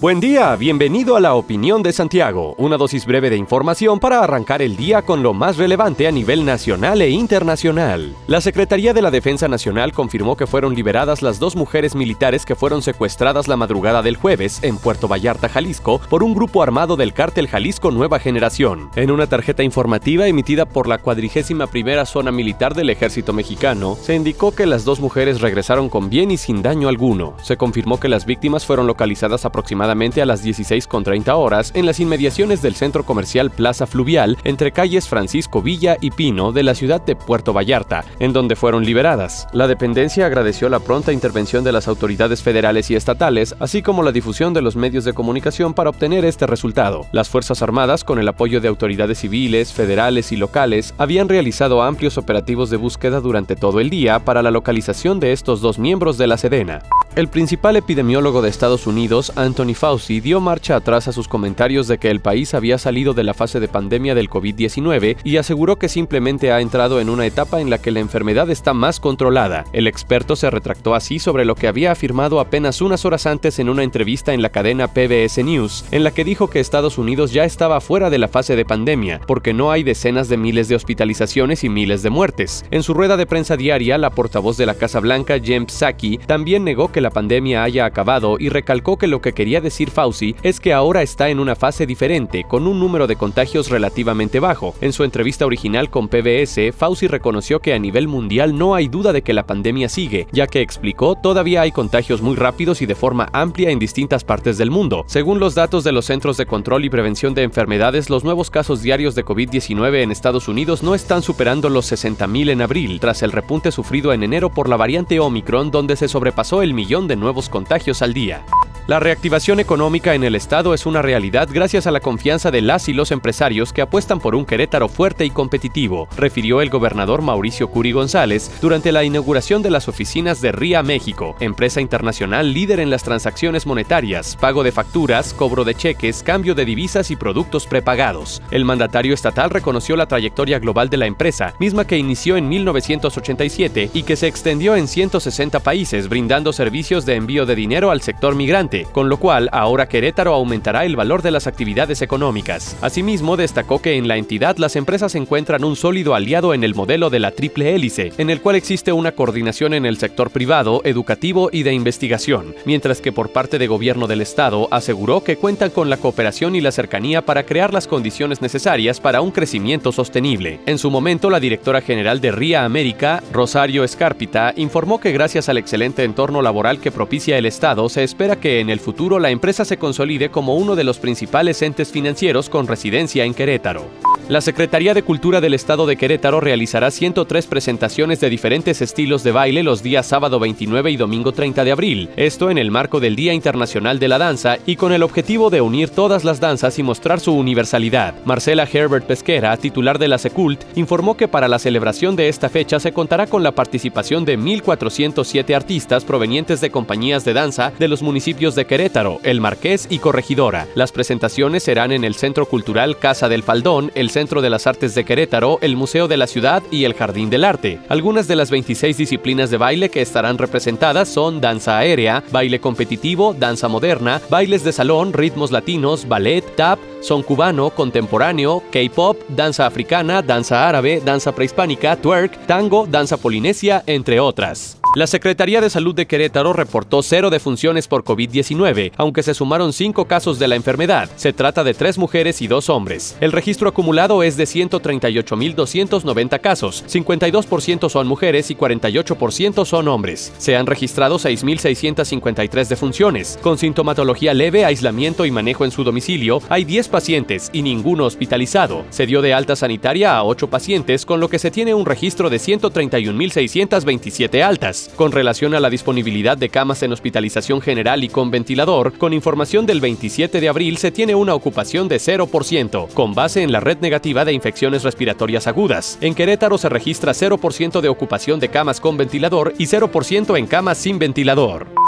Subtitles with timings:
[0.00, 4.62] Buen día, bienvenido a la opinión de Santiago, una dosis breve de información para arrancar
[4.62, 8.14] el día con lo más relevante a nivel nacional e internacional.
[8.28, 12.54] La Secretaría de la Defensa Nacional confirmó que fueron liberadas las dos mujeres militares que
[12.54, 17.12] fueron secuestradas la madrugada del jueves en Puerto Vallarta, Jalisco, por un grupo armado del
[17.12, 18.90] cártel Jalisco Nueva Generación.
[18.94, 24.14] En una tarjeta informativa emitida por la cuadrigésima primera zona militar del ejército mexicano, se
[24.14, 27.34] indicó que las dos mujeres regresaron con bien y sin daño alguno.
[27.42, 32.60] Se confirmó que las víctimas fueron localizadas aproximadamente a las 16.30 horas en las inmediaciones
[32.60, 37.16] del centro comercial Plaza Fluvial entre calles Francisco Villa y Pino de la ciudad de
[37.16, 39.46] Puerto Vallarta, en donde fueron liberadas.
[39.52, 44.12] La dependencia agradeció la pronta intervención de las autoridades federales y estatales, así como la
[44.12, 47.06] difusión de los medios de comunicación para obtener este resultado.
[47.12, 52.18] Las Fuerzas Armadas, con el apoyo de autoridades civiles, federales y locales, habían realizado amplios
[52.18, 56.26] operativos de búsqueda durante todo el día para la localización de estos dos miembros de
[56.26, 56.82] la Sedena.
[57.18, 61.98] El principal epidemiólogo de Estados Unidos, Anthony Fauci dio marcha atrás a sus comentarios de
[61.98, 65.88] que el país había salido de la fase de pandemia del COVID-19 y aseguró que
[65.88, 69.64] simplemente ha entrado en una etapa en la que la enfermedad está más controlada.
[69.72, 73.68] El experto se retractó así sobre lo que había afirmado apenas unas horas antes en
[73.68, 77.42] una entrevista en la cadena PBS News, en la que dijo que Estados Unidos ya
[77.44, 81.64] estaba fuera de la fase de pandemia, porque no hay decenas de miles de hospitalizaciones
[81.64, 82.64] y miles de muertes.
[82.70, 86.62] En su rueda de prensa diaria, la portavoz de la Casa Blanca, Jem Psaki, también
[86.62, 90.60] negó que la pandemia haya acabado y recalcó que lo que quería decir Fauci es
[90.60, 94.74] que ahora está en una fase diferente, con un número de contagios relativamente bajo.
[94.80, 99.12] En su entrevista original con PBS, Fauci reconoció que a nivel mundial no hay duda
[99.12, 102.94] de que la pandemia sigue, ya que explicó todavía hay contagios muy rápidos y de
[102.94, 105.04] forma amplia en distintas partes del mundo.
[105.06, 108.82] Según los datos de los Centros de Control y Prevención de Enfermedades, los nuevos casos
[108.82, 113.32] diarios de COVID-19 en Estados Unidos no están superando los 60.000 en abril, tras el
[113.32, 117.50] repunte sufrido en enero por la variante Omicron, donde se sobrepasó el millón de nuevos
[117.50, 118.46] contagios al día.
[118.86, 122.88] La reactivación económica en el Estado es una realidad gracias a la confianza de las
[122.88, 127.68] y los empresarios que apuestan por un Querétaro fuerte y competitivo, refirió el gobernador Mauricio
[127.68, 132.88] Curi González durante la inauguración de las oficinas de RIA México, empresa internacional líder en
[132.88, 138.40] las transacciones monetarias, pago de facturas, cobro de cheques, cambio de divisas y productos prepagados.
[138.50, 143.90] El mandatario estatal reconoció la trayectoria global de la empresa, misma que inició en 1987
[143.92, 148.36] y que se extendió en 160 países, brindando servicios de envío de dinero al sector
[148.36, 152.76] migrante con lo cual ahora Querétaro aumentará el valor de las actividades económicas.
[152.80, 157.10] Asimismo, destacó que en la entidad las empresas encuentran un sólido aliado en el modelo
[157.10, 161.50] de la triple hélice, en el cual existe una coordinación en el sector privado, educativo
[161.52, 165.90] y de investigación, mientras que por parte de gobierno del Estado aseguró que cuentan con
[165.90, 170.60] la cooperación y la cercanía para crear las condiciones necesarias para un crecimiento sostenible.
[170.66, 175.58] En su momento, la directora general de RIA América, Rosario Escárpita, informó que gracias al
[175.58, 179.64] excelente entorno laboral que propicia el Estado, se espera que en el futuro la empresa
[179.64, 184.07] se consolide como uno de los principales entes financieros con residencia en Querétaro.
[184.28, 189.32] La Secretaría de Cultura del Estado de Querétaro realizará 103 presentaciones de diferentes estilos de
[189.32, 193.16] baile los días sábado 29 y domingo 30 de abril, esto en el marco del
[193.16, 196.82] Día Internacional de la Danza y con el objetivo de unir todas las danzas y
[196.82, 198.16] mostrar su universalidad.
[198.26, 202.78] Marcela Herbert Pesquera, titular de la Secult, informó que para la celebración de esta fecha
[202.80, 208.02] se contará con la participación de 1.407 artistas provenientes de compañías de danza de los
[208.02, 210.66] municipios de Querétaro, El Marqués y Corregidora.
[210.74, 214.96] Las presentaciones serán en el Centro Cultural Casa del Faldón, el Centro de las Artes
[214.96, 217.78] de Querétaro, el Museo de la Ciudad y el Jardín del Arte.
[217.88, 223.32] Algunas de las 26 disciplinas de baile que estarán representadas son danza aérea, baile competitivo,
[223.32, 230.20] danza moderna, bailes de salón, ritmos latinos, ballet, tap, son cubano, contemporáneo, K-pop, danza africana,
[230.20, 234.78] danza árabe, danza prehispánica, twerk, tango, danza polinesia, entre otras.
[234.94, 240.06] La Secretaría de Salud de Querétaro reportó cero defunciones por COVID-19, aunque se sumaron cinco
[240.06, 241.10] casos de la enfermedad.
[241.16, 243.14] Se trata de tres mujeres y dos hombres.
[243.20, 250.32] El registro acumulado es de 138.290 casos, 52% son mujeres y 48% son hombres.
[250.38, 253.38] Se han registrado 6.653 defunciones.
[253.42, 258.86] Con sintomatología leve, aislamiento y manejo en su domicilio, hay 10 pacientes y ninguno hospitalizado.
[258.88, 262.30] Se dio de alta sanitaria a 8 pacientes, con lo que se tiene un registro
[262.30, 264.78] de 131.627 altas.
[264.96, 269.66] Con relación a la disponibilidad de camas en hospitalización general y con ventilador, con información
[269.66, 273.78] del 27 de abril se tiene una ocupación de 0%, con base en la red
[273.78, 275.98] negativa de infecciones respiratorias agudas.
[276.00, 280.78] En Querétaro se registra 0% de ocupación de camas con ventilador y 0% en camas
[280.78, 281.87] sin ventilador.